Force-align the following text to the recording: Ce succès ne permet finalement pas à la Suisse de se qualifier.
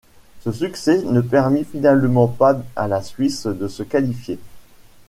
Ce 0.43 0.51
succès 0.51 1.03
ne 1.03 1.21
permet 1.21 1.63
finalement 1.63 2.27
pas 2.27 2.59
à 2.75 2.87
la 2.87 3.03
Suisse 3.03 3.45
de 3.45 3.67
se 3.67 3.83
qualifier. 3.83 4.39